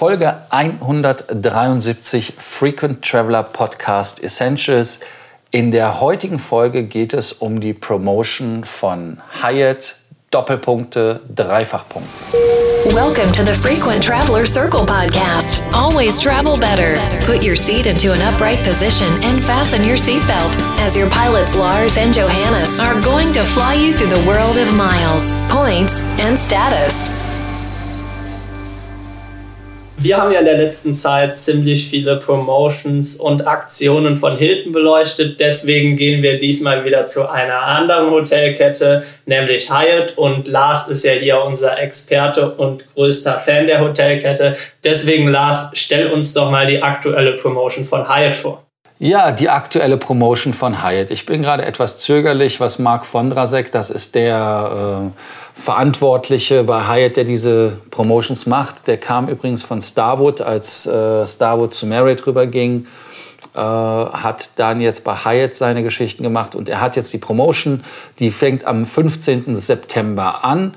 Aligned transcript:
Folge 0.00 0.34
173 0.48 2.32
Frequent 2.38 3.02
Traveler 3.02 3.42
Podcast 3.42 4.18
Essentials. 4.22 4.98
In 5.50 5.72
der 5.72 6.00
heutigen 6.00 6.38
Folge 6.38 6.84
geht 6.84 7.12
es 7.12 7.34
um 7.34 7.60
die 7.60 7.74
Promotion 7.74 8.64
von 8.64 9.20
Hyatt 9.42 9.96
Doppelpunkte, 10.30 11.20
Dreifachpunkte. 11.28 12.32
Welcome 12.94 13.30
to 13.32 13.44
the 13.44 13.52
Frequent 13.52 14.02
Traveler 14.02 14.46
Circle 14.46 14.86
podcast. 14.86 15.60
Always 15.74 16.18
travel 16.18 16.56
better. 16.56 16.98
Put 17.26 17.44
your 17.44 17.56
seat 17.56 17.84
into 17.84 18.10
an 18.14 18.22
upright 18.22 18.64
position 18.64 19.12
and 19.22 19.44
fasten 19.44 19.84
your 19.84 19.98
seatbelt 19.98 20.56
as 20.80 20.96
your 20.96 21.10
pilots 21.10 21.54
Lars 21.54 21.98
and 21.98 22.14
Johannes 22.14 22.78
are 22.78 22.98
going 23.02 23.34
to 23.34 23.44
fly 23.44 23.74
you 23.74 23.92
through 23.92 24.08
the 24.08 24.26
world 24.26 24.56
of 24.56 24.74
miles, 24.74 25.36
points, 25.50 26.00
and 26.20 26.38
status. 26.38 27.19
Wir 30.02 30.16
haben 30.16 30.32
ja 30.32 30.38
in 30.38 30.46
der 30.46 30.56
letzten 30.56 30.94
Zeit 30.94 31.36
ziemlich 31.36 31.90
viele 31.90 32.16
Promotions 32.16 33.16
und 33.16 33.46
Aktionen 33.46 34.16
von 34.16 34.38
Hilton 34.38 34.72
beleuchtet. 34.72 35.38
Deswegen 35.38 35.94
gehen 35.94 36.22
wir 36.22 36.40
diesmal 36.40 36.86
wieder 36.86 37.06
zu 37.06 37.28
einer 37.28 37.60
anderen 37.60 38.10
Hotelkette, 38.10 39.04
nämlich 39.26 39.70
Hyatt. 39.70 40.16
Und 40.16 40.48
Lars 40.48 40.88
ist 40.88 41.04
ja 41.04 41.12
hier 41.12 41.42
unser 41.42 41.78
Experte 41.78 42.50
und 42.52 42.86
größter 42.94 43.38
Fan 43.40 43.66
der 43.66 43.82
Hotelkette. 43.82 44.56
Deswegen, 44.82 45.28
Lars, 45.28 45.72
stell 45.74 46.10
uns 46.10 46.32
doch 46.32 46.50
mal 46.50 46.66
die 46.66 46.82
aktuelle 46.82 47.32
Promotion 47.32 47.84
von 47.84 48.08
Hyatt 48.08 48.36
vor. 48.36 48.69
Ja, 49.02 49.32
die 49.32 49.48
aktuelle 49.48 49.96
Promotion 49.96 50.52
von 50.52 50.82
Hyatt. 50.82 51.10
Ich 51.10 51.24
bin 51.24 51.40
gerade 51.40 51.64
etwas 51.64 51.98
zögerlich, 51.98 52.60
was 52.60 52.78
Marc 52.78 53.06
Vondrasek, 53.06 53.72
das 53.72 53.88
ist 53.88 54.14
der 54.14 55.10
äh, 55.16 55.58
Verantwortliche 55.58 56.64
bei 56.64 56.86
Hyatt, 56.86 57.16
der 57.16 57.24
diese 57.24 57.78
Promotions 57.90 58.44
macht. 58.44 58.88
Der 58.88 58.98
kam 58.98 59.30
übrigens 59.30 59.62
von 59.62 59.80
Starwood, 59.80 60.42
als 60.42 60.84
äh, 60.84 61.26
Starwood 61.26 61.72
zu 61.72 61.86
Marriott 61.86 62.26
rüberging. 62.26 62.86
Äh, 63.54 63.58
hat 63.58 64.50
dann 64.56 64.82
jetzt 64.82 65.02
bei 65.02 65.14
Hyatt 65.14 65.54
seine 65.54 65.82
Geschichten 65.82 66.22
gemacht 66.22 66.54
und 66.54 66.68
er 66.68 66.82
hat 66.82 66.94
jetzt 66.94 67.10
die 67.14 67.18
Promotion, 67.18 67.82
die 68.18 68.30
fängt 68.30 68.66
am 68.66 68.84
15. 68.84 69.56
September 69.56 70.44
an. 70.44 70.74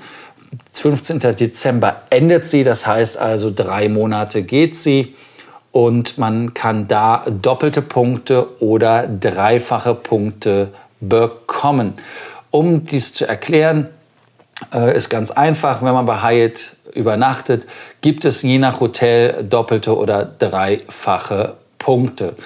15. 0.72 1.20
Dezember 1.20 1.96
endet 2.08 2.46
sie, 2.46 2.64
das 2.64 2.86
heißt 2.86 3.18
also 3.18 3.52
drei 3.54 3.90
Monate 3.90 4.44
geht 4.44 4.76
sie 4.76 5.14
und 5.74 6.18
man 6.18 6.54
kann 6.54 6.86
da 6.86 7.24
doppelte 7.28 7.82
Punkte 7.82 8.62
oder 8.62 9.08
dreifache 9.08 9.96
Punkte 9.96 10.68
bekommen. 11.00 11.94
Um 12.52 12.84
dies 12.84 13.12
zu 13.12 13.26
erklären, 13.26 13.88
äh, 14.72 14.96
ist 14.96 15.08
ganz 15.08 15.32
einfach. 15.32 15.82
Wenn 15.82 15.92
man 15.92 16.06
bei 16.06 16.22
Hyatt 16.22 16.76
übernachtet, 16.94 17.66
gibt 18.02 18.24
es 18.24 18.42
je 18.42 18.58
nach 18.58 18.78
Hotel 18.78 19.42
doppelte 19.42 19.96
oder 19.96 20.24
dreifache 20.24 21.54
Punkte. 21.80 22.36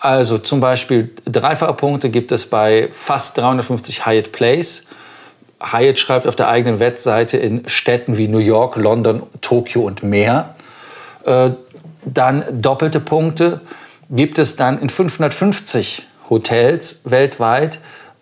Also 0.00 0.38
zum 0.38 0.58
Beispiel 0.58 1.12
dreifache 1.26 1.74
Punkte 1.74 2.10
gibt 2.10 2.32
es 2.32 2.50
bei 2.50 2.88
fast 2.92 3.38
350 3.38 4.04
Hyatt 4.04 4.32
Place. 4.32 4.82
Hyatt 5.62 6.00
schreibt 6.00 6.26
auf 6.26 6.34
der 6.34 6.48
eigenen 6.48 6.80
Webseite 6.80 7.36
in 7.36 7.68
Städten 7.68 8.16
wie 8.16 8.26
New 8.26 8.38
York, 8.38 8.74
London, 8.74 9.22
Tokio 9.42 9.82
und 9.82 10.02
mehr. 10.02 10.56
Dann 12.14 12.62
doppelte 12.62 13.00
Punkte 13.00 13.60
gibt 14.10 14.38
es 14.38 14.56
dann 14.56 14.80
in 14.80 14.88
550 14.88 16.06
Hotels 16.30 17.00
weltweit 17.04 17.80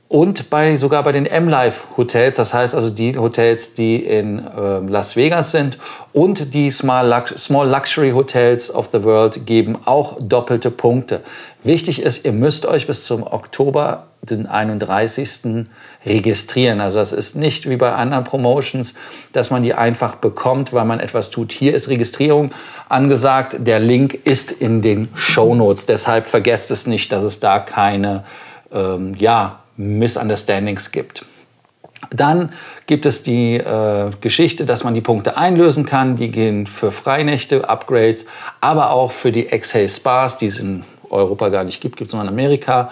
und 0.09 0.51
bei, 0.51 0.77
sogar 0.77 1.03
bei 1.03 1.11
den 1.11 1.27
M-Life 1.27 1.97
Hotels, 1.97 2.37
das 2.37 2.55
heißt 2.55 2.77
also 2.77 2.91
die 2.91 3.19
Hotels, 3.19 3.75
die 3.75 3.97
in 3.97 4.39
äh, 4.39 4.79
Las 4.87 5.17
Vegas 5.17 5.51
sind 5.51 5.79
und 6.13 6.55
die 6.55 6.71
Small, 6.71 7.09
Lux 7.09 7.45
Small 7.45 7.69
Luxury 7.69 8.13
Hotels 8.13 8.73
of 8.73 8.91
the 8.93 9.03
World 9.03 9.47
geben 9.47 9.77
auch 9.85 10.17
doppelte 10.21 10.71
Punkte. 10.71 11.23
Wichtig 11.65 12.01
ist, 12.01 12.25
ihr 12.25 12.31
müsst 12.31 12.67
euch 12.67 12.87
bis 12.87 13.05
zum 13.05 13.25
Oktober, 13.25 14.05
den 14.23 14.47
31. 14.47 15.67
registrieren. 16.05 16.81
Also 16.81 16.99
das 16.99 17.11
ist 17.11 17.35
nicht 17.35 17.69
wie 17.69 17.77
bei 17.77 17.93
anderen 17.93 18.23
Promotions, 18.23 18.95
dass 19.33 19.51
man 19.51 19.65
die 19.65 19.75
einfach 19.75 20.17
bekommt, 20.17 20.73
weil 20.73 20.85
man 20.85 21.01
etwas 21.01 21.31
tut. 21.31 21.51
Hier 21.51 21.75
ist 21.75 21.89
Registrierung 21.89 22.53
angesagt. 22.89 23.57
Der 23.59 23.81
Link 23.81 24.15
ist 24.25 24.53
in 24.53 24.83
den 24.83 25.09
Show 25.15 25.55
Notes. 25.55 25.87
Deshalb 25.87 26.29
vergesst 26.29 26.71
es 26.71 26.87
nicht, 26.87 27.11
dass 27.11 27.23
es 27.23 27.41
da 27.41 27.59
keine, 27.59 28.25
ähm, 28.73 29.15
ja, 29.19 29.61
Misunderstandings 29.77 30.93
gibt. 30.93 31.27
Dann 32.11 32.53
gibt 32.87 33.07
es 33.07 33.23
die 33.23 33.57
äh, 33.57 34.11
Geschichte, 34.21 34.65
dass 34.67 34.85
man 34.85 34.95
die 34.95 35.01
Punkte 35.01 35.37
einlösen 35.37 35.87
kann. 35.87 36.17
Die 36.17 36.31
gehen 36.31 36.67
für 36.67 36.93
Freinächte, 36.93 37.69
Upgrades, 37.69 38.27
aber 38.61 38.91
auch 38.91 39.13
für 39.13 39.33
die 39.33 39.49
Exhale 39.49 39.89
Spas, 39.89 40.39
die 40.39 40.47
es 40.47 40.59
in 40.59 40.85
Europa 41.11 41.49
gar 41.49 41.65
nicht 41.65 41.81
gibt, 41.81 41.97
gibt 41.97 42.09
es 42.09 42.15
nur 42.15 42.23
in 42.23 42.29
Amerika. 42.29 42.91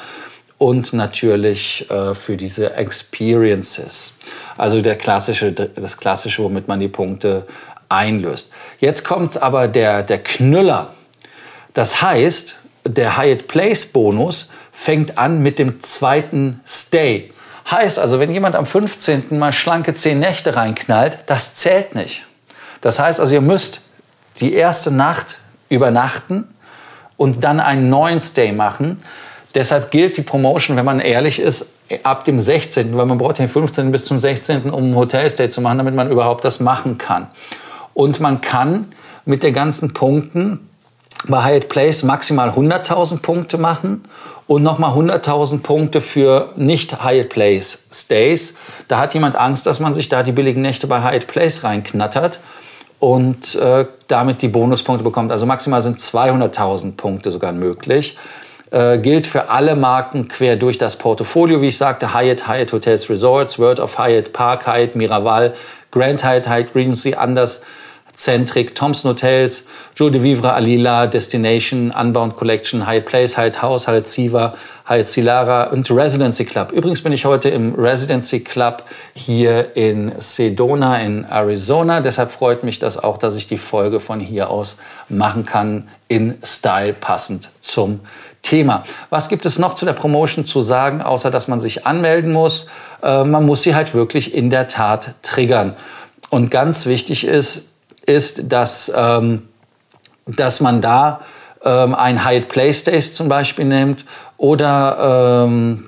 Und 0.58 0.92
natürlich 0.92 1.88
äh, 1.90 2.14
für 2.14 2.36
diese 2.36 2.74
Experiences. 2.74 4.12
Also 4.56 4.80
der 4.80 4.96
klassische, 4.96 5.52
das 5.52 5.96
klassische, 5.96 6.42
womit 6.42 6.68
man 6.68 6.80
die 6.80 6.88
Punkte 6.88 7.46
einlöst. 7.88 8.50
Jetzt 8.78 9.04
kommt 9.04 9.40
aber 9.42 9.68
der, 9.68 10.02
der 10.02 10.18
Knüller. 10.18 10.94
Das 11.74 12.00
heißt, 12.00 12.56
der 12.86 13.16
Hyatt 13.16 13.48
Place 13.48 13.86
Bonus 13.86 14.48
fängt 14.74 15.16
an 15.16 15.42
mit 15.42 15.58
dem 15.58 15.80
zweiten 15.80 16.60
Stay. 16.66 17.32
Heißt 17.70 17.98
also, 17.98 18.20
wenn 18.20 18.30
jemand 18.30 18.56
am 18.56 18.66
15. 18.66 19.38
mal 19.38 19.52
schlanke 19.52 19.94
10 19.94 20.18
Nächte 20.18 20.56
reinknallt, 20.56 21.18
das 21.26 21.54
zählt 21.54 21.94
nicht. 21.94 22.26
Das 22.82 22.98
heißt 22.98 23.20
also, 23.20 23.32
ihr 23.32 23.40
müsst 23.40 23.80
die 24.40 24.52
erste 24.52 24.90
Nacht 24.90 25.38
übernachten 25.70 26.48
und 27.16 27.44
dann 27.44 27.60
einen 27.60 27.88
neuen 27.88 28.20
Stay 28.20 28.52
machen. 28.52 29.02
Deshalb 29.54 29.90
gilt 29.90 30.16
die 30.16 30.22
Promotion, 30.22 30.76
wenn 30.76 30.84
man 30.84 31.00
ehrlich 31.00 31.38
ist, 31.38 31.66
ab 32.02 32.24
dem 32.24 32.40
16., 32.40 32.96
weil 32.96 33.06
man 33.06 33.18
braucht 33.18 33.38
den 33.38 33.48
15. 33.48 33.92
bis 33.92 34.04
zum 34.04 34.18
16., 34.18 34.70
um 34.70 34.90
ein 34.90 34.96
Hotelstay 34.96 35.48
zu 35.48 35.60
machen, 35.60 35.78
damit 35.78 35.94
man 35.94 36.10
überhaupt 36.10 36.44
das 36.44 36.60
machen 36.60 36.98
kann. 36.98 37.28
Und 37.94 38.20
man 38.20 38.40
kann 38.40 38.88
mit 39.24 39.42
den 39.42 39.54
ganzen 39.54 39.94
Punkten 39.94 40.68
bei 41.26 41.42
Hyatt 41.42 41.68
Place 41.68 42.02
maximal 42.02 42.50
100.000 42.50 43.20
Punkte 43.22 43.56
machen 43.56 44.04
und 44.47 44.62
nochmal 44.62 44.93
100.000 44.97 45.62
Punkte 45.62 46.00
für 46.00 46.50
nicht 46.56 47.03
Hyatt 47.03 47.31
Place 47.31 47.82
Stays. 47.93 48.55
Da 48.88 48.99
hat 48.99 49.15
jemand 49.15 49.37
Angst, 49.37 49.66
dass 49.66 49.81
man 49.81 49.94
sich 49.94 50.09
da 50.09 50.22
die 50.22 50.32
billigen 50.32 50.62
Nächte 50.62 50.87
bei 50.87 51.03
Hyatt 51.03 51.27
Place 51.27 51.65
reinknattert 51.65 52.41
und 52.99 53.55
äh, 53.55 53.87
damit 54.09 54.43
die 54.43 54.49
Bonuspunkte 54.49 55.05
bekommt. 55.05 55.32
Also 55.32 55.47
maximal 55.47 55.82
sind 55.82 55.99
200.000 55.99 56.97
Punkte 56.97 57.31
sogar 57.31 57.53
möglich. 57.53 58.16
Äh, 58.71 58.99
gilt 58.99 59.27
für 59.27 59.50
alle 59.50 59.77
Marken 59.77 60.28
quer 60.28 60.56
durch 60.56 60.78
das 60.78 60.97
Portfolio, 60.97 61.61
wie 61.61 61.69
ich 61.69 61.78
sagte, 61.78 62.12
Hyatt, 62.12 62.49
Hyatt 62.49 62.72
Hotels 62.72 63.09
Resorts, 63.09 63.59
World 63.59 63.78
of 63.78 63.99
Hyatt, 63.99 64.32
Park 64.32 64.66
Hyatt, 64.66 64.97
Miraval, 64.97 65.55
Grand 65.91 66.25
Hyatt, 66.25 66.49
Hyatt 66.49 66.75
Regency, 66.75 67.15
Anders, 67.15 67.62
Centric, 68.16 68.75
Thompson 68.75 69.10
Hotels, 69.10 69.66
Joe 69.97 70.10
de 70.10 70.22
Vivre, 70.22 70.52
Alila, 70.52 71.06
Destination, 71.06 71.91
Unbound 71.91 72.36
Collection, 72.36 72.86
Hyatt 72.86 73.06
Place, 73.06 73.36
Hyatt 73.36 73.62
House, 73.62 73.86
Hyatt 73.86 74.06
Siva, 74.06 74.54
Hyatt 74.88 75.08
Silara 75.08 75.64
und 75.70 75.91
Residency 75.91 76.44
Club. 76.44 76.72
Übrigens 76.72 77.02
bin 77.02 77.12
ich 77.12 77.25
heute 77.25 77.48
im 77.48 77.75
Residency 77.75 78.41
Club 78.41 78.84
hier 79.14 79.76
in 79.76 80.12
Sedona 80.19 81.00
in 81.00 81.25
Arizona. 81.25 82.00
Deshalb 82.00 82.32
freut 82.32 82.64
mich 82.64 82.78
das 82.78 82.98
auch, 82.98 83.19
dass 83.19 83.36
ich 83.36 83.47
die 83.47 83.58
Folge 83.58 84.00
von 84.00 84.20
hier 84.20 84.50
aus 84.50 84.76
machen 85.08 85.46
kann 85.46 85.88
in 86.08 86.34
Style 86.44 86.92
passend 86.92 87.50
zum 87.60 88.00
Thema. 88.42 88.84
Was 89.10 89.28
gibt 89.28 89.46
es 89.46 89.58
noch 89.58 89.75
zu 89.75 89.84
der 89.84 89.94
Promotion 89.94 90.46
zu 90.46 90.60
sagen, 90.60 91.02
außer 91.02 91.31
dass 91.31 91.48
man 91.48 91.60
sich 91.60 91.86
anmelden 91.86 92.32
muss? 92.32 92.69
Äh, 93.02 93.25
man 93.25 93.46
muss 93.46 93.62
sie 93.62 93.75
halt 93.75 93.94
wirklich 93.94 94.34
in 94.34 94.50
der 94.50 94.69
Tat 94.69 95.14
triggern. 95.22 95.75
Und 96.31 96.50
ganz 96.50 96.86
wichtig 96.86 97.25
ist, 97.25 97.69
ist, 98.06 98.53
dass, 98.53 98.92
ähm, 98.94 99.42
dass 100.26 100.61
man 100.61 100.81
da 100.81 101.20
ähm, 101.64 101.94
ein 101.94 102.25
Hyatt 102.25 102.49
Playstays 102.49 103.14
zum 103.14 103.28
Beispiel 103.28 103.64
nimmt 103.64 104.05
oder 104.37 105.46
ähm, 105.46 105.87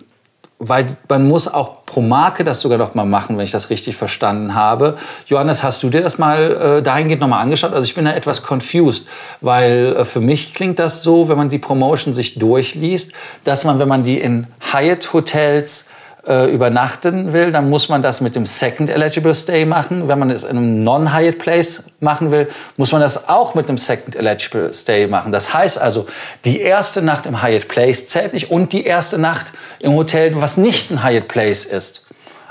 weil 0.59 0.97
man 1.09 1.29
muss 1.29 1.49
auch 1.49 1.85
pro 1.85 2.01
Marke 2.01 2.43
das 2.43 2.61
sogar 2.61 2.79
noch 2.79 2.95
mal 2.95 3.05
machen, 3.05 3.37
wenn 3.37 3.45
ich 3.45 3.51
das 3.51 3.69
richtig 3.69 3.97
verstanden 3.97 4.55
habe. 4.55 4.97
Johannes, 5.27 5.63
hast 5.63 5.83
du 5.83 5.91
dir 5.91 6.03
das 6.03 6.17
mal 6.17 6.79
äh, 6.79 6.83
dahingehend 6.83 7.21
noch 7.21 7.29
mal 7.29 7.41
angeschaut? 7.41 7.75
Also 7.75 7.85
ich 7.85 7.95
bin 7.95 8.07
da 8.07 8.13
etwas 8.13 8.43
confused, 8.43 9.07
weil 9.43 9.95
äh, 9.97 10.05
für 10.05 10.21
mich 10.21 10.55
klingt 10.55 10.79
das 10.79 11.03
so, 11.03 11.29
wenn 11.29 11.37
man 11.37 11.51
die 11.51 11.59
Promotion 11.59 12.15
sich 12.15 12.39
durchliest, 12.39 13.13
dass 13.45 13.65
man, 13.65 13.79
wenn 13.79 13.89
man 13.89 14.05
die 14.05 14.19
in 14.19 14.47
Hyatt 14.73 15.13
Hotels 15.13 15.86
äh, 16.27 16.53
übernachten 16.53 17.33
will, 17.33 17.53
dann 17.53 17.71
muss 17.71 17.89
man 17.89 18.03
das 18.03 18.21
mit 18.21 18.35
dem 18.35 18.47
Second 18.47 18.91
Eligible 18.91 19.35
Stay 19.35 19.65
machen. 19.65 20.09
Wenn 20.09 20.19
man 20.19 20.31
es 20.31 20.43
in 20.43 20.51
einem 20.51 20.85
Non-Hyatt 20.85 21.39
Place 21.39 21.85
machen 22.01 22.31
will, 22.31 22.49
muss 22.77 22.93
man 22.93 23.01
das 23.01 23.29
auch 23.29 23.55
mit 23.55 23.69
einem 23.69 23.79
Second 23.79 24.17
Eligible 24.17 24.75
Stay 24.75 25.07
machen. 25.07 25.33
Das 25.33 25.55
heißt 25.55 25.81
also, 25.81 26.07
die 26.45 26.61
erste 26.61 27.03
Nacht 27.03 27.27
im 27.27 27.43
Hyatt 27.43 27.69
Place 27.69 28.09
zählt 28.09 28.33
nicht 28.33 28.51
und 28.51 28.73
die 28.73 28.85
erste 28.85 29.19
Nacht 29.19 29.47
im 29.79 29.95
Hotel, 29.95 30.33
was 30.41 30.57
nicht 30.57 30.91
ein 30.91 31.05
Hyatt 31.05 31.29
Place 31.29 31.65
ist. 31.65 32.05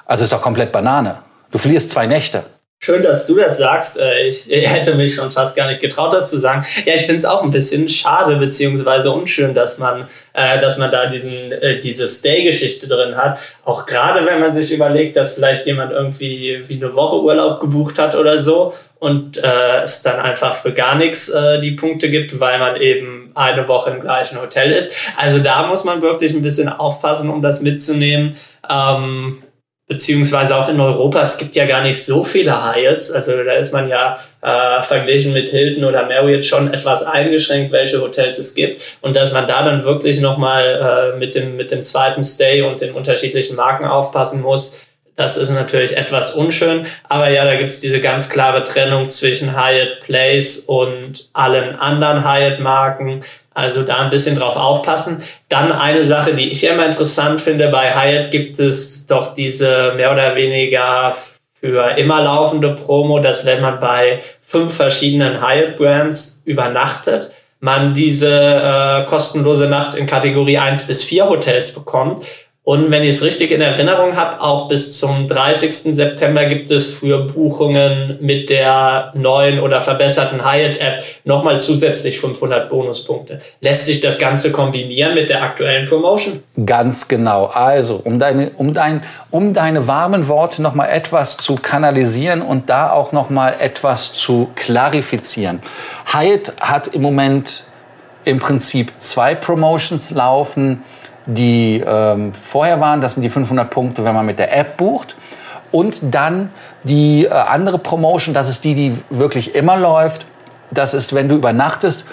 Also 0.06 0.24
ist 0.24 0.34
doch 0.34 0.42
komplett 0.42 0.72
Banane. 0.72 1.18
Du 1.52 1.58
verlierst 1.58 1.92
zwei 1.92 2.08
Nächte. 2.08 2.44
Schön, 2.86 3.02
dass 3.02 3.26
du 3.26 3.36
das 3.36 3.58
sagst. 3.58 4.00
Äh, 4.00 4.28
ich 4.28 4.48
hätte 4.48 4.94
mich 4.94 5.16
schon 5.16 5.32
fast 5.32 5.56
gar 5.56 5.68
nicht 5.68 5.82
getraut, 5.82 6.14
das 6.14 6.30
zu 6.30 6.38
sagen. 6.38 6.64
Ja, 6.86 6.94
ich 6.94 7.02
finde 7.02 7.18
es 7.18 7.26
auch 7.26 7.42
ein 7.42 7.50
bisschen 7.50 7.90
schade 7.90 8.36
beziehungsweise 8.36 9.10
unschön, 9.10 9.56
dass 9.56 9.80
man, 9.80 10.08
äh, 10.34 10.62
dass 10.62 10.78
man 10.78 10.92
da 10.92 11.08
diesen, 11.08 11.52
äh, 11.52 11.80
diese 11.80 12.08
Stay-Geschichte 12.08 12.88
drin 12.88 13.18
hat. 13.18 13.40
Auch 13.64 13.88
gerade, 13.88 14.24
wenn 14.28 14.40
man 14.40 14.54
sich 14.54 14.72
überlegt, 14.72 15.18
dass 15.18 15.34
vielleicht 15.34 15.66
jemand 15.66 15.94
irgendwie 15.94 16.62
wie 16.68 16.76
eine 16.76 16.94
Woche 16.94 17.24
Urlaub 17.24 17.60
gebucht 17.60 17.98
hat 17.98 18.14
oder 18.14 18.38
so 18.38 18.76
und 19.00 19.38
es 19.38 20.02
dann 20.02 20.20
einfach 20.20 20.56
für 20.56 20.72
gar 20.72 20.96
nichts 20.96 21.32
die 21.62 21.72
Punkte 21.72 22.10
gibt, 22.10 22.40
weil 22.40 22.58
man 22.58 22.82
eben 22.82 23.30
eine 23.36 23.68
Woche 23.68 23.92
im 23.92 24.02
gleichen 24.02 24.40
Hotel 24.40 24.72
ist. 24.72 24.96
Also 25.18 25.40
da 25.40 25.68
muss 25.68 25.84
man 25.84 26.02
wirklich 26.02 26.34
ein 26.34 26.42
bisschen 26.42 26.70
aufpassen, 26.70 27.30
um 27.30 27.42
das 27.42 27.62
mitzunehmen. 27.62 28.36
Ähm, 28.68 29.44
beziehungsweise 29.88 30.56
auch 30.56 30.68
in 30.68 30.80
Europa, 30.80 31.22
es 31.22 31.38
gibt 31.38 31.56
ja 31.56 31.66
gar 31.66 31.84
nicht 31.84 32.04
so 32.04 32.24
viele 32.24 32.52
Hyatts. 32.52 33.12
Also 33.12 33.44
da 33.44 33.54
ist 33.54 33.72
man 33.72 33.88
ja 33.88 34.20
äh, 34.42 34.82
verglichen 34.82 35.32
mit 35.32 35.50
Hilton 35.50 35.84
oder 35.84 36.08
Marriott 36.08 36.46
schon 36.46 36.74
etwas 36.74 37.06
eingeschränkt, 37.06 37.72
welche 37.72 38.02
Hotels 38.02 38.40
es 38.40 38.56
gibt. 38.56 38.82
Und 39.02 39.16
dass 39.16 39.32
man 39.34 39.48
da 39.48 39.64
dann 39.64 39.84
wirklich 39.84 40.20
nochmal 40.22 41.14
äh, 41.14 41.20
mit, 41.20 41.36
dem, 41.36 41.56
mit 41.56 41.72
dem 41.72 41.84
zweiten 41.84 42.24
Stay 42.24 42.64
und 42.64 42.82
den 42.82 42.94
unterschiedlichen 42.94 43.56
Marken 43.56 43.86
aufpassen 43.86 44.42
muss, 44.42 44.85
das 45.16 45.38
ist 45.38 45.50
natürlich 45.50 45.96
etwas 45.96 46.36
unschön. 46.36 46.86
Aber 47.08 47.30
ja, 47.30 47.46
da 47.46 47.56
gibt's 47.56 47.80
diese 47.80 48.02
ganz 48.02 48.30
klare 48.30 48.64
Trennung 48.64 49.10
zwischen 49.10 49.56
Hyatt 49.56 50.02
Place 50.02 50.60
und 50.60 51.30
allen 51.34 51.76
anderen 51.76 52.30
Hyatt-Marken. 52.30 53.22
Also 53.54 53.84
da 53.84 53.98
ein 54.00 54.10
bisschen 54.10 54.38
drauf 54.38 54.58
aufpassen. 54.58 55.24
Dann 55.48 55.72
eine 55.72 56.04
Sache, 56.04 56.34
die 56.34 56.52
ich 56.52 56.66
immer 56.66 56.86
interessant 56.86 57.40
finde, 57.40 57.70
bei 57.70 57.96
Hyatt 57.96 58.32
gibt 58.32 58.60
es 58.60 59.08
doch 59.08 59.34
diese 59.34 59.94
mehr 59.96 60.12
oder 60.12 60.36
weniger 60.36 61.16
für 61.62 61.98
immer 61.98 62.22
laufende 62.22 62.76
Promo, 62.76 63.20
dass 63.20 63.46
wenn 63.46 63.62
man 63.62 63.80
bei 63.80 64.22
fünf 64.42 64.76
verschiedenen 64.76 65.42
Hyatt-Brands 65.42 66.44
übernachtet, 66.46 67.32
man 67.62 67.94
diese 67.94 68.30
äh, 68.30 69.06
kostenlose 69.06 69.68
Nacht 69.68 69.96
in 69.96 70.06
Kategorie 70.06 70.58
1 70.58 70.88
bis 70.88 71.04
4 71.04 71.30
Hotels 71.30 71.74
bekommt. 71.74 72.24
Und 72.66 72.90
wenn 72.90 73.04
ich 73.04 73.10
es 73.10 73.24
richtig 73.24 73.52
in 73.52 73.62
Erinnerung 73.62 74.16
habe, 74.16 74.42
auch 74.42 74.68
bis 74.68 74.98
zum 74.98 75.30
30. 75.30 75.96
September 75.96 76.46
gibt 76.46 76.72
es 76.72 76.92
für 76.92 77.20
Buchungen 77.20 78.18
mit 78.22 78.50
der 78.50 79.12
neuen 79.14 79.60
oder 79.60 79.82
verbesserten 79.82 80.44
Hyatt-App 80.44 81.04
nochmal 81.26 81.60
zusätzlich 81.60 82.20
500 82.20 82.68
Bonuspunkte. 82.68 83.38
Lässt 83.62 83.86
sich 83.86 84.00
das 84.00 84.18
Ganze 84.18 84.52
kombinieren 84.52 85.14
mit 85.14 85.30
der 85.30 85.44
aktuellen 85.44 85.88
Promotion? 85.88 86.42
Ganz 86.66 87.08
genau. 87.08 87.46
Also, 87.46 88.02
um 88.04 88.18
deine, 88.18 88.50
um 88.58 88.74
dein, 88.74 89.04
um 89.30 89.54
deine 89.54 89.86
warmen 89.88 90.28
Worte 90.28 90.64
nochmal 90.64 90.90
etwas 90.90 91.38
zu 91.38 91.54
kanalisieren 91.54 92.42
und 92.42 92.72
da 92.72 92.92
auch 92.92 93.12
nochmal 93.12 93.58
etwas 93.60 94.14
zu 94.14 94.50
klarifizieren. 94.56 95.62
Hyatt 96.12 96.54
hat 96.60 96.88
im 96.88 97.04
Moment 97.04 97.62
im 98.24 98.40
Prinzip 98.40 98.92
zwei 98.98 99.36
Promotions 99.36 100.10
laufen 100.10 100.82
die 101.26 101.84
ähm, 101.86 102.34
vorher 102.34 102.80
waren. 102.80 103.02
Das 103.02 103.14
sind 103.14 103.24
die 103.24 103.30
500 103.30 103.70
Punkte, 103.70 104.04
wenn 104.04 104.16
man 104.16 104.26
mit 104.26 104.40
der 104.40 104.56
App 104.56 104.78
bucht. 104.78 105.16
Und 105.72 106.00
dann 106.14 106.52
die 106.84 107.26
äh, 107.26 107.30
andere 107.30 107.80
Promotion, 107.80 108.34
das 108.34 108.50
ist 108.50 108.64
die, 108.64 108.76
die 108.76 108.98
wirklich 109.10 109.56
immer 109.56 109.78
läuft. 109.78 110.26
Das 110.72 110.94
ist, 110.94 111.14
wenn 111.14 111.30
du 111.30 111.36
übernachtest, 111.36 112.06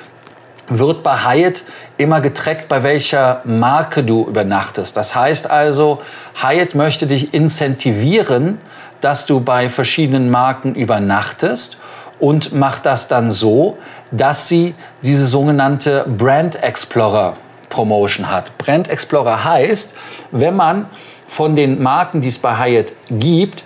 wird 0.69 1.03
bei 1.03 1.25
Hyatt 1.25 1.63
immer 1.97 2.21
getrackt, 2.21 2.69
bei 2.69 2.83
welcher 2.83 3.43
Marke 3.45 4.03
du 4.03 4.27
übernachtest. 4.27 4.97
Das 4.97 5.15
heißt 5.15 5.51
also, 5.51 6.01
Hyatt 6.43 6.75
möchte 6.75 7.07
dich 7.07 7.35
incentivieren, 7.35 8.59
dass 9.01 9.27
du 9.27 9.41
bei 9.41 9.69
verschiedenen 9.69 10.31
Marken 10.31 10.75
übernachtest 10.75 11.77
und 12.21 12.55
macht 12.55 12.87
das 12.87 13.09
dann 13.09 13.33
so, 13.33 13.79
dass 14.13 14.49
sie 14.49 14.75
diese 15.03 15.27
sogenannte 15.27 16.05
Brand 16.17 16.63
Explorer 16.63 17.37
Promotion 17.73 18.31
hat. 18.31 18.57
Brand 18.59 18.89
Explorer 18.89 19.45
heißt, 19.45 19.95
wenn 20.31 20.55
man 20.55 20.87
von 21.27 21.57
den 21.57 21.83
Marken, 21.83 22.21
die 22.21 22.29
es 22.29 22.39
bei 22.39 22.57
Hyatt 22.57 22.93
gibt, 23.11 23.65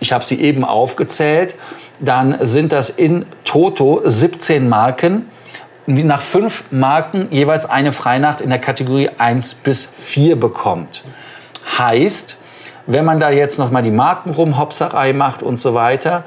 ich 0.00 0.12
habe 0.12 0.24
sie 0.24 0.40
eben 0.40 0.64
aufgezählt, 0.64 1.54
dann 2.00 2.36
sind 2.40 2.72
das 2.72 2.90
in 2.90 3.24
Toto 3.44 4.02
17 4.04 4.68
Marken, 4.68 5.28
nach 5.86 6.20
fünf 6.20 6.64
Marken 6.72 7.28
jeweils 7.30 7.64
eine 7.64 7.92
Freinacht 7.92 8.40
in 8.40 8.50
der 8.50 8.58
Kategorie 8.58 9.08
1 9.16 9.54
bis 9.54 9.86
4 9.96 10.38
bekommt. 10.38 11.04
Heißt, 11.78 12.36
wenn 12.86 13.04
man 13.04 13.20
da 13.20 13.30
jetzt 13.30 13.58
nochmal 13.58 13.84
die 13.84 13.92
Marken 13.92 14.30
rumhopserei 14.30 15.12
macht 15.12 15.44
und 15.44 15.60
so 15.60 15.74
weiter, 15.74 16.24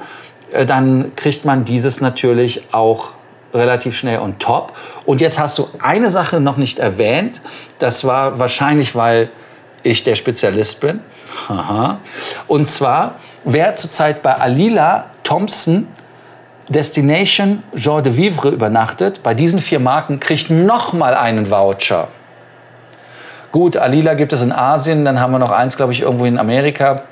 äh, 0.50 0.64
dann 0.64 1.12
kriegt 1.14 1.44
man 1.44 1.66
dieses 1.66 2.00
natürlich 2.00 2.72
auch 2.72 3.10
relativ 3.52 3.96
schnell 3.96 4.18
on 4.20 4.38
top. 4.38 4.72
Und 5.04 5.20
jetzt 5.20 5.38
hast 5.38 5.58
du 5.58 5.68
eine 5.80 6.10
Sache 6.10 6.40
noch 6.40 6.56
nicht 6.56 6.78
erwähnt. 6.78 7.40
Das 7.78 8.04
war 8.04 8.38
wahrscheinlich, 8.38 8.94
weil 8.94 9.30
ich 9.82 10.02
der 10.04 10.14
Spezialist 10.14 10.80
bin. 10.80 11.00
Aha. 11.48 11.98
Und 12.46 12.68
zwar, 12.68 13.16
wer 13.44 13.76
zurzeit 13.76 14.22
bei 14.22 14.34
Alila 14.34 15.06
Thompson 15.22 15.88
Destination 16.68 17.62
Jean 17.74 18.02
de 18.04 18.16
Vivre 18.16 18.50
übernachtet, 18.50 19.22
bei 19.24 19.34
diesen 19.34 19.58
vier 19.58 19.80
Marken 19.80 20.20
kriegt 20.20 20.50
nochmal 20.50 21.14
einen 21.14 21.50
Voucher. 21.50 22.08
Gut, 23.50 23.76
Alila 23.76 24.14
gibt 24.14 24.32
es 24.32 24.42
in 24.42 24.52
Asien, 24.52 25.04
dann 25.04 25.18
haben 25.18 25.32
wir 25.32 25.40
noch 25.40 25.50
eins, 25.50 25.76
glaube 25.76 25.92
ich, 25.92 26.02
irgendwo 26.02 26.26
in 26.26 26.38
Amerika. 26.38 27.02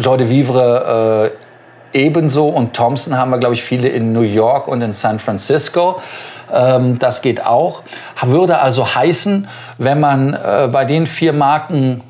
Jean 0.00 0.18
de 0.18 0.30
Vivre 0.30 1.32
äh, 1.32 1.41
ebenso. 1.92 2.48
Und 2.48 2.74
Thompson 2.74 3.16
haben 3.16 3.30
wir, 3.30 3.38
glaube 3.38 3.54
ich, 3.54 3.62
viele 3.62 3.88
in 3.88 4.12
New 4.12 4.22
York 4.22 4.68
und 4.68 4.82
in 4.82 4.92
San 4.92 5.18
Francisco. 5.18 6.00
Ähm, 6.52 6.98
das 6.98 7.22
geht 7.22 7.44
auch. 7.44 7.82
Würde 8.22 8.58
also 8.58 8.94
heißen, 8.94 9.48
wenn 9.78 10.00
man 10.00 10.34
äh, 10.34 10.68
bei 10.70 10.84
den 10.84 11.06
vier 11.06 11.32
Marken 11.32 12.02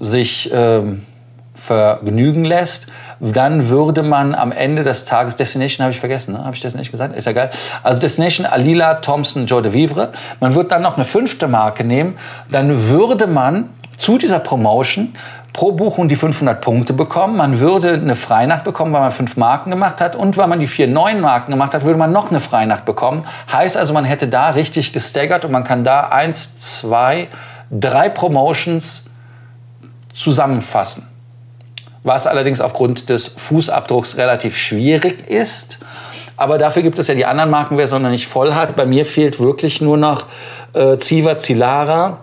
sich 0.00 0.50
ähm, 0.52 1.06
vergnügen 1.54 2.44
lässt, 2.44 2.86
dann 3.18 3.70
würde 3.70 4.02
man 4.02 4.34
am 4.34 4.52
Ende 4.52 4.84
des 4.84 5.06
Tages, 5.06 5.36
Destination 5.36 5.84
habe 5.84 5.92
ich 5.92 6.00
vergessen, 6.00 6.34
ne? 6.34 6.44
habe 6.44 6.54
ich 6.54 6.60
das 6.60 6.74
nicht 6.74 6.90
gesagt? 6.90 7.16
Ist 7.16 7.24
ja 7.24 7.32
geil. 7.32 7.50
Also 7.82 7.98
Destination 8.00 8.44
Alila, 8.44 8.96
Thompson, 8.96 9.46
Joe 9.46 9.62
de 9.62 9.72
Vivre. 9.72 10.12
Man 10.40 10.54
würde 10.54 10.68
dann 10.68 10.82
noch 10.82 10.96
eine 10.96 11.06
fünfte 11.06 11.48
Marke 11.48 11.82
nehmen. 11.82 12.18
Dann 12.50 12.90
würde 12.90 13.26
man 13.26 13.70
zu 13.96 14.18
dieser 14.18 14.38
Promotion 14.38 15.14
pro 15.56 15.72
Buchung 15.72 16.08
die 16.08 16.16
500 16.16 16.60
Punkte 16.60 16.92
bekommen. 16.92 17.38
Man 17.38 17.60
würde 17.60 17.94
eine 17.94 18.14
Freinacht 18.14 18.62
bekommen, 18.62 18.92
weil 18.92 19.00
man 19.00 19.10
fünf 19.10 19.38
Marken 19.38 19.70
gemacht 19.70 20.02
hat. 20.02 20.14
Und 20.14 20.36
weil 20.36 20.48
man 20.48 20.60
die 20.60 20.66
vier 20.66 20.86
neuen 20.86 21.20
Marken 21.20 21.50
gemacht 21.50 21.72
hat, 21.72 21.82
würde 21.82 21.98
man 21.98 22.12
noch 22.12 22.28
eine 22.28 22.40
Freinacht 22.40 22.84
bekommen. 22.84 23.24
Heißt 23.50 23.74
also, 23.78 23.94
man 23.94 24.04
hätte 24.04 24.28
da 24.28 24.50
richtig 24.50 24.92
gestaggert 24.92 25.46
und 25.46 25.52
man 25.52 25.64
kann 25.64 25.82
da 25.82 26.08
eins, 26.08 26.58
zwei, 26.58 27.28
drei 27.70 28.10
Promotions 28.10 29.04
zusammenfassen. 30.12 31.08
Was 32.02 32.26
allerdings 32.26 32.60
aufgrund 32.60 33.08
des 33.08 33.26
Fußabdrucks 33.28 34.18
relativ 34.18 34.58
schwierig 34.58 35.26
ist. 35.26 35.78
Aber 36.36 36.58
dafür 36.58 36.82
gibt 36.82 36.98
es 36.98 37.08
ja 37.08 37.14
die 37.14 37.24
anderen 37.24 37.48
Marken, 37.48 37.78
wer 37.78 37.86
es 37.86 37.92
noch 37.92 38.00
nicht 38.00 38.26
voll 38.26 38.52
hat. 38.52 38.76
Bei 38.76 38.84
mir 38.84 39.06
fehlt 39.06 39.40
wirklich 39.40 39.80
nur 39.80 39.96
noch 39.96 40.26
äh, 40.74 40.98
Ziva 40.98 41.38
Zilara, 41.38 42.18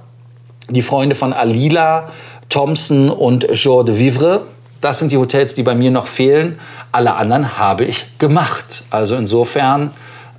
die 0.69 0.83
Freunde 0.83 1.15
von 1.15 1.33
Alila, 1.33 2.09
Thompson 2.53 3.09
und 3.09 3.47
Jour 3.51 3.83
de 3.83 3.97
Vivre. 3.97 4.43
Das 4.79 4.99
sind 4.99 5.11
die 5.11 5.17
Hotels, 5.17 5.55
die 5.55 5.63
bei 5.63 5.73
mir 5.73 5.89
noch 5.89 6.05
fehlen. 6.05 6.59
Alle 6.91 7.15
anderen 7.15 7.57
habe 7.57 7.83
ich 7.83 8.19
gemacht. 8.19 8.83
Also 8.91 9.15
insofern 9.15 9.89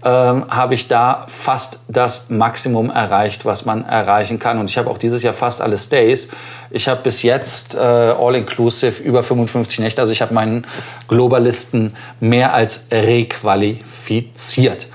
ähm, 0.05 0.45
habe 0.49 0.75
ich 0.75 0.87
da 0.87 1.27
fast 1.27 1.81
das 1.89 2.31
Maximum 2.31 2.89
erreicht, 2.89 3.45
was 3.45 3.65
man 3.65 3.85
erreichen 3.85 4.39
kann. 4.39 4.61
Und 4.61 4.71
ich 4.71 4.79
habe 4.79 4.89
auch 4.91 4.99
dieses 4.99 5.25
Jahr 5.25 5.35
fast 5.35 5.61
alle 5.61 5.77
Stays. 5.77 6.29
Ich 6.71 6.87
habe 6.87 7.03
bis 7.03 7.23
jetzt 7.23 7.75
äh, 7.75 7.79
all-inclusive 7.79 9.03
über 9.03 9.25
55 9.25 9.81
Nächte. 9.81 10.01
Also 10.01 10.13
ich 10.13 10.23
habe 10.23 10.33
meinen 10.35 10.69
Globalisten 11.09 11.97
mehr 12.21 12.55
als 12.55 12.87
requalifiziert. 12.93 14.87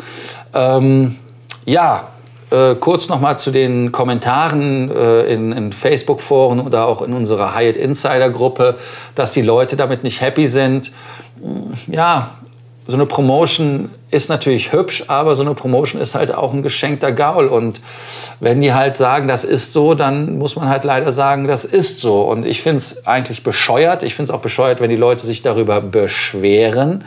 Ähm, 0.53 1.17
ja, 1.65 2.07
äh, 2.51 2.75
kurz 2.75 3.09
noch 3.09 3.19
mal 3.19 3.37
zu 3.37 3.51
den 3.51 3.91
Kommentaren 3.91 4.89
äh, 4.89 5.33
in, 5.33 5.51
in 5.51 5.71
Facebook-Foren 5.71 6.59
oder 6.59 6.87
auch 6.87 7.01
in 7.01 7.13
unserer 7.13 7.55
Hyatt 7.55 7.77
Insider-Gruppe, 7.77 8.75
dass 9.15 9.31
die 9.33 9.41
Leute 9.41 9.75
damit 9.75 10.03
nicht 10.03 10.21
happy 10.21 10.47
sind. 10.47 10.91
Mm, 11.41 11.73
ja, 11.91 12.31
so 12.87 12.95
eine 12.95 13.05
Promotion 13.05 13.91
ist 14.09 14.29
natürlich 14.29 14.73
hübsch, 14.73 15.03
aber 15.07 15.35
so 15.35 15.43
eine 15.43 15.53
Promotion 15.53 16.01
ist 16.01 16.15
halt 16.15 16.33
auch 16.33 16.51
ein 16.51 16.63
geschenkter 16.63 17.11
Gaul. 17.11 17.45
Und 17.45 17.81
wenn 18.39 18.61
die 18.61 18.73
halt 18.73 18.97
sagen, 18.97 19.27
das 19.27 19.43
ist 19.43 19.73
so, 19.73 19.93
dann 19.93 20.39
muss 20.39 20.55
man 20.55 20.69
halt 20.69 20.83
leider 20.83 21.11
sagen, 21.11 21.45
das 21.45 21.65
ist 21.65 21.99
so. 22.01 22.23
Und 22.23 22.47
ich 22.47 22.63
finde 22.63 22.77
es 22.77 23.05
eigentlich 23.05 23.43
bescheuert. 23.43 24.01
Ich 24.01 24.15
finde 24.15 24.31
es 24.31 24.35
auch 24.35 24.41
bescheuert, 24.41 24.81
wenn 24.81 24.89
die 24.89 24.95
Leute 24.95 25.27
sich 25.27 25.43
darüber 25.43 25.81
beschweren 25.81 27.03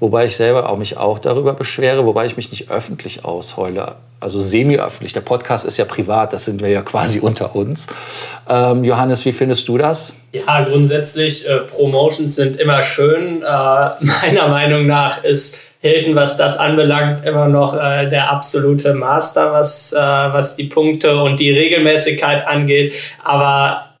wobei 0.00 0.26
ich 0.26 0.36
selber 0.36 0.68
auch 0.68 0.76
mich 0.76 0.96
auch 0.96 1.18
darüber 1.18 1.54
beschwere, 1.54 2.04
wobei 2.06 2.26
ich 2.26 2.36
mich 2.36 2.50
nicht 2.50 2.70
öffentlich 2.70 3.24
ausheule, 3.24 3.96
also 4.20 4.40
semi-öffentlich. 4.40 5.12
Der 5.12 5.20
Podcast 5.20 5.64
ist 5.64 5.76
ja 5.76 5.84
privat, 5.84 6.32
das 6.32 6.44
sind 6.44 6.62
wir 6.62 6.68
ja 6.68 6.82
quasi 6.82 7.20
unter 7.22 7.54
uns. 7.54 7.86
Ähm, 8.48 8.84
Johannes, 8.84 9.24
wie 9.24 9.32
findest 9.32 9.68
du 9.68 9.78
das? 9.78 10.12
Ja, 10.32 10.64
grundsätzlich, 10.64 11.48
äh, 11.48 11.58
Promotions 11.58 12.36
sind 12.36 12.58
immer 12.60 12.82
schön. 12.82 13.42
Äh, 13.42 13.44
meiner 14.00 14.48
Meinung 14.48 14.86
nach 14.86 15.24
ist 15.24 15.60
Hilton, 15.80 16.16
was 16.16 16.36
das 16.36 16.58
anbelangt, 16.58 17.24
immer 17.24 17.48
noch 17.48 17.74
äh, 17.74 18.08
der 18.08 18.30
absolute 18.30 18.94
Master, 18.94 19.52
was, 19.52 19.92
äh, 19.92 19.96
was 19.96 20.56
die 20.56 20.64
Punkte 20.64 21.22
und 21.22 21.38
die 21.38 21.50
Regelmäßigkeit 21.50 22.46
angeht. 22.46 22.94
Aber 23.22 23.96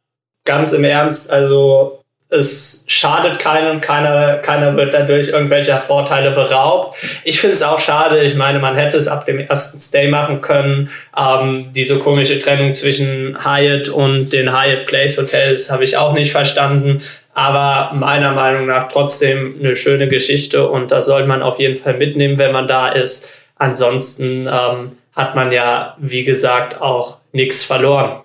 ganz 0.46 0.72
im 0.72 0.84
Ernst, 0.84 1.30
also 1.30 1.95
es 2.28 2.84
schadet 2.88 3.38
keinem 3.38 3.76
und 3.76 3.80
keiner, 3.80 4.38
keiner 4.38 4.76
wird 4.76 4.92
dadurch 4.92 5.28
irgendwelcher 5.28 5.78
Vorteile 5.78 6.32
beraubt. 6.32 6.96
Ich 7.22 7.40
finde 7.40 7.54
es 7.54 7.62
auch 7.62 7.78
schade. 7.78 8.22
Ich 8.24 8.34
meine, 8.34 8.58
man 8.58 8.74
hätte 8.74 8.96
es 8.96 9.06
ab 9.06 9.26
dem 9.26 9.38
ersten 9.38 9.78
Stay 9.78 10.08
machen 10.08 10.40
können. 10.40 10.90
Ähm, 11.16 11.72
diese 11.72 12.00
komische 12.00 12.40
Trennung 12.40 12.74
zwischen 12.74 13.44
Hyatt 13.44 13.88
und 13.88 14.30
den 14.30 14.52
Hyatt 14.52 14.86
Place 14.86 15.18
Hotels 15.18 15.70
habe 15.70 15.84
ich 15.84 15.96
auch 15.96 16.14
nicht 16.14 16.32
verstanden. 16.32 17.00
Aber 17.32 17.94
meiner 17.94 18.32
Meinung 18.32 18.66
nach 18.66 18.88
trotzdem 18.88 19.56
eine 19.60 19.76
schöne 19.76 20.08
Geschichte 20.08 20.68
und 20.68 20.90
das 20.90 21.06
sollte 21.06 21.28
man 21.28 21.42
auf 21.42 21.60
jeden 21.60 21.76
Fall 21.76 21.94
mitnehmen, 21.94 22.38
wenn 22.38 22.50
man 22.50 22.66
da 22.66 22.88
ist. 22.88 23.30
Ansonsten 23.56 24.48
ähm, 24.48 24.92
hat 25.14 25.36
man 25.36 25.52
ja, 25.52 25.96
wie 25.98 26.24
gesagt, 26.24 26.80
auch 26.80 27.18
nichts 27.32 27.62
verloren. 27.62 28.22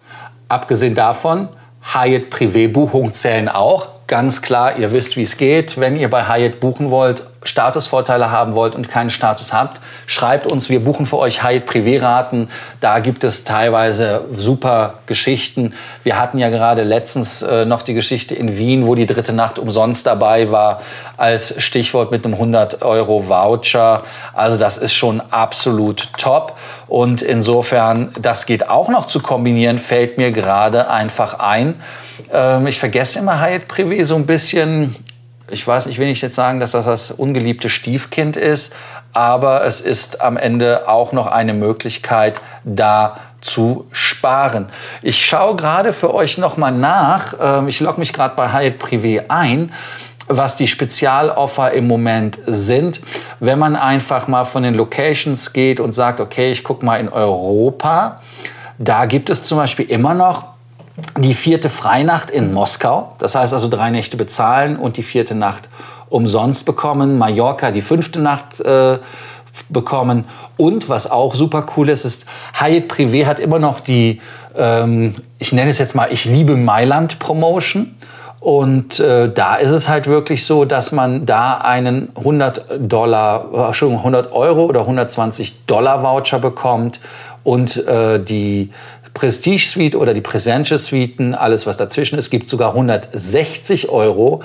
Abgesehen 0.50 0.96
davon, 0.96 1.50
Hyatt 1.94 2.30
Privé-Buchungen 2.30 3.14
zählen 3.14 3.48
auch. 3.48 3.91
Ganz 4.12 4.42
klar, 4.42 4.78
ihr 4.78 4.92
wisst, 4.92 5.16
wie 5.16 5.22
es 5.22 5.38
geht. 5.38 5.80
Wenn 5.80 5.98
ihr 5.98 6.10
bei 6.10 6.28
Hyatt 6.28 6.60
buchen 6.60 6.92
wollt, 6.92 7.24
Statusvorteile 7.44 8.30
haben 8.30 8.54
wollt 8.54 8.76
und 8.76 8.88
keinen 8.88 9.10
Status 9.10 9.52
habt, 9.52 9.82
schreibt 10.06 10.52
uns, 10.52 10.70
wir 10.70 10.80
buchen 10.84 11.08
für 11.08 11.18
euch 11.18 11.44
Hyatt 11.44 11.66
Privé-Raten. 11.66 12.50
Da 12.80 13.00
gibt 13.00 13.24
es 13.24 13.44
teilweise 13.44 14.26
super 14.36 14.96
Geschichten. 15.08 15.74
Wir 16.04 16.20
hatten 16.20 16.38
ja 16.38 16.50
gerade 16.50 16.84
letztens 16.84 17.42
äh, 17.42 17.66
noch 17.66 17.82
die 17.82 17.96
Geschichte 17.96 18.36
in 18.36 18.58
Wien, 18.58 18.86
wo 18.86 18.94
die 18.94 19.08
dritte 19.08 19.34
Nacht 19.34 19.58
umsonst 19.58 20.06
dabei 20.06 20.52
war, 20.52 20.82
als 21.18 21.62
Stichwort 21.62 22.12
mit 22.12 22.26
einem 22.26 22.36
100 22.36 22.84
Euro 22.84 23.28
Voucher. 23.28 24.04
Also 24.34 24.58
das 24.58 24.78
ist 24.78 24.94
schon 24.94 25.22
absolut 25.32 26.10
top. 26.18 26.58
Und 26.88 27.24
insofern, 27.24 28.12
das 28.22 28.46
geht 28.46 28.70
auch 28.70 28.90
noch 28.90 29.08
zu 29.08 29.20
kombinieren, 29.20 29.80
fällt 29.80 30.20
mir 30.20 30.32
gerade 30.32 30.90
einfach 30.92 31.40
ein. 31.40 31.82
Ähm, 32.32 32.68
ich 32.68 32.80
vergesse 32.80 33.18
immer 33.18 33.42
Hyatt 33.42 33.64
Privé 33.68 34.04
so 34.04 34.16
ein 34.16 34.28
bisschen 34.28 34.96
ich 35.52 35.66
weiß, 35.68 35.88
ich 35.88 35.98
will 35.98 36.08
nicht 36.08 36.22
jetzt 36.22 36.36
sagen, 36.36 36.60
dass 36.60 36.72
das 36.72 36.86
das 36.86 37.12
ungeliebte 37.12 37.70
Stiefkind 37.70 38.38
ist, 38.38 38.74
aber 39.14 39.66
es 39.66 39.82
ist 39.82 40.22
am 40.22 40.38
Ende 40.38 40.88
auch 40.88 41.12
noch 41.12 41.28
eine 41.28 41.54
Möglichkeit, 41.54 42.42
da 42.64 43.18
zu 43.42 43.88
sparen. 43.92 44.68
Ich 45.02 45.26
schaue 45.26 45.56
gerade 45.56 45.94
für 45.94 46.14
euch 46.14 46.38
nochmal 46.38 46.72
nach. 46.72 47.34
Ähm, 47.42 47.68
ich 47.68 47.80
logge 47.80 48.00
mich 48.00 48.14
gerade 48.14 48.36
bei 48.36 48.54
Hyatt 48.54 48.82
Privé 48.82 49.26
ein 49.30 49.72
was 50.28 50.56
die 50.56 50.68
Spezialoffer 50.68 51.72
im 51.72 51.88
Moment 51.88 52.40
sind. 52.48 53.02
Wenn 53.40 53.60
man 53.60 53.76
einfach 53.76 54.28
mal 54.28 54.46
von 54.46 54.64
den 54.64 54.76
Locations 54.76 55.52
geht 55.52 55.82
und 55.82 55.92
sagt, 55.92 56.22
okay, 56.22 56.52
ich 56.52 56.64
gucke 56.64 56.86
mal 56.86 57.02
in 57.02 57.10
Europa, 57.10 58.22
da 58.78 59.06
gibt 59.06 59.30
es 59.30 59.44
zum 59.44 59.58
Beispiel 59.58 59.90
immer 59.90 60.14
noch 60.14 60.51
die 61.18 61.34
vierte 61.34 61.70
Freinacht 61.70 62.30
in 62.30 62.54
Moskau. 62.54 63.16
Das 63.20 63.36
heißt 63.36 63.54
also 63.54 63.68
drei 63.68 63.90
Nächte 63.92 64.18
bezahlen 64.18 64.78
und 64.78 64.98
die 64.98 65.04
vierte 65.04 65.36
Nacht 65.36 65.70
umsonst 66.10 66.66
bekommen. 66.66 67.18
Mallorca 67.18 67.72
die 67.72 67.82
fünfte 67.82 68.20
Nacht 68.20 68.60
äh, 68.60 69.00
bekommen. 69.70 70.26
Und 70.58 70.90
was 70.90 71.10
auch 71.10 71.36
super 71.36 71.66
cool 71.76 71.90
ist, 71.90 72.06
ist, 72.06 72.26
Hyatt 72.54 72.92
Privé 72.92 73.26
hat 73.26 73.40
immer 73.40 73.60
noch 73.60 73.80
die, 73.80 74.22
ähm, 74.56 75.14
ich 75.40 75.54
nenne 75.54 75.72
es 75.72 75.80
jetzt 75.80 75.96
mal, 75.96 76.10
ich 76.12 76.26
liebe 76.26 76.56
Mailand 76.56 77.20
Promotion. 77.20 77.96
Und 78.40 79.00
äh, 79.00 79.32
da 79.32 79.56
ist 79.56 79.70
es 79.70 79.88
halt 79.88 80.08
wirklich 80.08 80.48
so, 80.48 80.66
dass 80.66 80.92
man 80.92 81.28
da 81.28 81.58
einen 81.58 82.10
100 82.18 82.66
Dollar, 82.80 83.68
Entschuldigung, 83.68 84.00
100 84.00 84.32
Euro 84.32 84.66
oder 84.66 84.82
120 84.82 85.68
Dollar 85.68 86.02
Voucher 86.02 86.40
bekommt 86.40 87.00
und 87.44 87.78
äh, 87.88 88.20
die 88.20 88.72
Prestige 89.14 89.68
Suite 89.68 89.96
oder 89.96 90.14
die 90.14 90.22
Prestige 90.22 90.78
Suiten, 90.78 91.36
alles 91.36 91.68
was 91.68 91.78
dazwischen 91.78 92.18
ist, 92.18 92.30
gibt 92.30 92.50
sogar 92.50 92.70
160 92.70 93.90
Euro. 93.90 94.42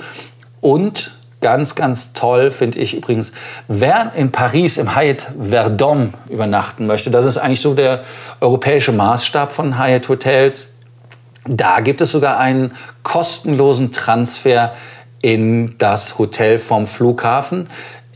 Und 0.61 1.11
ganz, 1.41 1.75
ganz 1.75 2.13
toll 2.13 2.51
finde 2.51 2.79
ich 2.79 2.95
übrigens, 2.95 3.31
wer 3.67 4.13
in 4.15 4.31
Paris 4.31 4.77
im 4.77 4.95
Hyatt 4.95 5.27
Verdun 5.39 6.13
übernachten 6.29 6.87
möchte, 6.87 7.11
das 7.11 7.25
ist 7.25 7.37
eigentlich 7.37 7.61
so 7.61 7.73
der 7.73 8.03
europäische 8.41 8.91
Maßstab 8.91 9.51
von 9.51 9.77
Hyatt 9.79 10.09
Hotels. 10.09 10.67
Da 11.45 11.79
gibt 11.79 12.01
es 12.01 12.11
sogar 12.11 12.37
einen 12.39 12.73
kostenlosen 13.03 13.91
Transfer 13.91 14.73
in 15.21 15.75
das 15.77 16.19
Hotel 16.19 16.59
vom 16.59 16.87
Flughafen. 16.87 17.67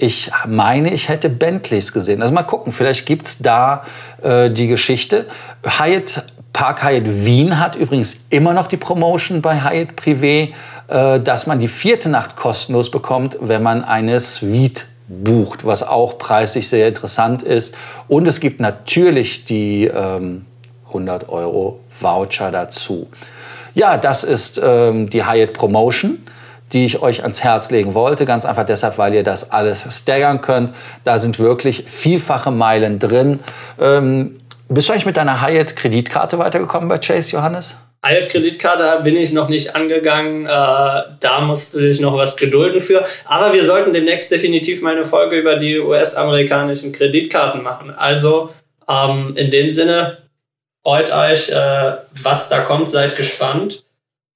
Ich 0.01 0.31
meine, 0.47 0.91
ich 0.91 1.09
hätte 1.09 1.29
Bentleys 1.29 1.93
gesehen. 1.93 2.23
Also 2.23 2.33
mal 2.33 2.41
gucken, 2.41 2.73
vielleicht 2.73 3.05
gibt 3.05 3.27
es 3.27 3.37
da 3.37 3.83
äh, 4.23 4.49
die 4.49 4.65
Geschichte. 4.65 5.27
Hyatt 5.63 6.23
Park 6.53 6.83
Hyatt 6.83 7.03
Wien 7.05 7.59
hat 7.59 7.75
übrigens 7.75 8.17
immer 8.31 8.53
noch 8.53 8.65
die 8.65 8.77
Promotion 8.77 9.43
bei 9.43 9.61
Hyatt 9.61 9.89
Privé, 9.95 10.53
äh, 10.87 11.19
dass 11.19 11.45
man 11.45 11.59
die 11.59 11.67
vierte 11.67 12.09
Nacht 12.09 12.35
kostenlos 12.35 12.89
bekommt, 12.89 13.37
wenn 13.41 13.61
man 13.61 13.83
eine 13.83 14.19
Suite 14.19 14.85
bucht, 15.07 15.67
was 15.67 15.83
auch 15.83 16.17
preislich 16.17 16.67
sehr 16.67 16.87
interessant 16.87 17.43
ist. 17.43 17.75
Und 18.07 18.27
es 18.27 18.39
gibt 18.39 18.59
natürlich 18.59 19.45
die 19.45 19.85
ähm, 19.85 20.47
100 20.87 21.29
Euro 21.29 21.79
Voucher 21.99 22.51
dazu. 22.51 23.07
Ja, 23.75 23.97
das 23.97 24.23
ist 24.23 24.59
ähm, 24.63 25.11
die 25.11 25.23
Hyatt 25.23 25.53
Promotion 25.53 26.17
die 26.73 26.85
ich 26.85 27.01
euch 27.01 27.21
ans 27.21 27.43
Herz 27.43 27.71
legen 27.71 27.93
wollte. 27.93 28.25
Ganz 28.25 28.45
einfach 28.45 28.65
deshalb, 28.65 28.97
weil 28.97 29.13
ihr 29.13 29.23
das 29.23 29.51
alles 29.51 29.85
staggern 29.95 30.41
könnt. 30.41 30.73
Da 31.03 31.19
sind 31.19 31.39
wirklich 31.39 31.83
vielfache 31.87 32.51
Meilen 32.51 32.99
drin. 32.99 33.39
Ähm, 33.79 34.39
bist 34.69 34.87
du 34.87 34.93
eigentlich 34.93 35.05
mit 35.05 35.17
deiner 35.17 35.41
Hyatt-Kreditkarte 35.41 36.39
weitergekommen 36.39 36.87
bei 36.87 36.97
Chase, 36.97 37.31
Johannes? 37.31 37.75
Hyatt-Kreditkarte 38.05 39.03
bin 39.03 39.15
ich 39.15 39.31
noch 39.31 39.47
nicht 39.47 39.75
angegangen. 39.75 40.45
Äh, 40.45 40.49
da 40.49 41.41
musst 41.41 41.75
du 41.75 41.79
dich 41.79 41.99
noch 41.99 42.15
was 42.15 42.35
gedulden 42.35 42.81
für. 42.81 43.05
Aber 43.25 43.53
wir 43.53 43.63
sollten 43.63 43.93
demnächst 43.93 44.31
definitiv 44.31 44.81
mal 44.81 44.95
eine 44.95 45.05
Folge 45.05 45.37
über 45.37 45.57
die 45.57 45.77
US-amerikanischen 45.79 46.93
Kreditkarten 46.93 47.61
machen. 47.61 47.91
Also 47.91 48.51
ähm, 48.89 49.33
in 49.35 49.51
dem 49.51 49.69
Sinne, 49.69 50.17
freut 50.83 51.11
euch, 51.11 51.49
äh, 51.49 51.97
was 52.23 52.49
da 52.49 52.61
kommt, 52.61 52.89
seid 52.89 53.17
gespannt. 53.17 53.83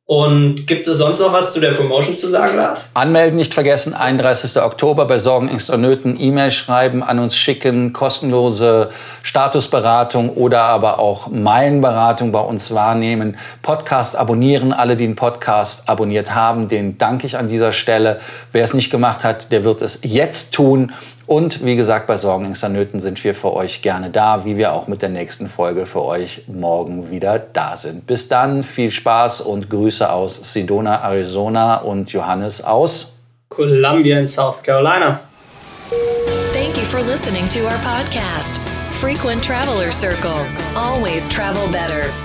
Und 0.08 0.68
gibt 0.68 0.88
es 0.88 1.00
sonst 1.00 1.20
noch 1.20 1.34
was 1.34 1.52
zu 1.52 1.60
der 1.60 1.72
Promotion 1.72 2.16
zu 2.16 2.28
sagen, 2.28 2.58
Lars? 2.58 2.92
Anmelden 2.94 3.38
nicht 3.38 3.56
vergessen, 3.56 3.96
31. 3.96 4.62
Oktober 4.62 5.06
bei 5.06 5.18
Sorgen, 5.18 5.50
Ängsten 5.50 5.74
und 5.74 5.82
Nöten, 5.82 6.22
E-Mail 6.22 6.52
schreiben, 6.52 7.02
an 7.02 7.18
uns 7.18 7.36
schicken, 7.36 7.92
kostenlose 7.92 8.92
Statusberatung 9.24 10.30
oder 10.30 10.62
aber 10.62 11.00
auch 11.00 11.30
Meilenberatung 11.32 12.32
bei 12.32 12.40
uns 12.40 12.72
wahrnehmen, 12.72 13.38
Podcast 13.64 14.16
abonnieren. 14.16 14.74
Alle, 14.74 14.96
die 14.96 15.08
den 15.08 15.16
Podcast 15.16 15.90
abonniert 15.90 16.36
haben, 16.36 16.68
den 16.68 17.00
danke 17.00 17.26
ich 17.26 17.36
an 17.36 17.48
dieser 17.48 17.72
Stelle. 17.72 18.20
Wer 18.52 18.64
es 18.64 18.76
nicht 18.76 18.92
gemacht 18.92 19.24
hat, 19.24 19.52
der 19.52 19.64
wird 19.64 19.82
es 19.82 20.02
jetzt 20.04 20.54
tun. 20.54 20.94
Und 21.28 21.66
wie 21.66 21.76
gesagt, 21.76 22.08
bei 22.08 22.18
Sorgen, 22.18 22.46
Ängsten, 22.46 22.74
Nöten 22.74 23.00
sind 23.00 23.24
wir 23.24 23.34
für 23.34 23.54
euch 23.54 23.82
gerne 23.82 24.10
da, 24.10 24.46
wie 24.46 24.58
wir 24.58 24.74
auch 24.74 24.88
mit 24.88 25.02
der 25.02 25.10
nächsten 25.10 25.50
Folge 25.50 25.86
für 25.86 26.04
euch 26.04 26.44
morgen 26.48 27.10
wieder 27.10 27.40
da 27.40 27.76
sind. 27.76 28.06
Bis 28.06 28.28
dann, 28.28 28.64
viel 28.64 28.92
Spaß 28.92 29.42
und 29.42 29.70
Grüße 29.70 30.12
aus 30.12 30.54
Sedona, 30.54 31.02
Arizona 31.04 31.78
und 31.78 32.12
Johannes 32.12 32.64
aus 32.64 33.14
Columbia 33.50 34.20
in 34.20 34.28
South 34.28 34.62
Carolina. 34.62 35.22
Thank 36.54 36.78
you 36.78 36.84
for 36.84 37.02
listening 37.02 37.48
to 37.50 37.66
our 37.66 37.78
podcast, 37.84 38.60
Frequent 38.92 39.44
Traveler 39.44 39.92
Circle. 39.92 40.46
Always 40.76 41.28
travel 41.30 41.68
better. 41.72 42.25